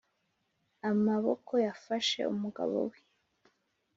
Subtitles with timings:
[0.89, 2.99] amaboko yafashe umugabo we,